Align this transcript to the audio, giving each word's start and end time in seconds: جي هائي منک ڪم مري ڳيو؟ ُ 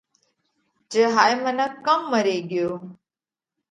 جي 0.95 1.01
هائي 1.15 1.35
منک 1.43 1.71
ڪم 1.85 1.99
مري 2.11 2.37
ڳيو؟ 2.49 2.69
ُ 2.77 2.95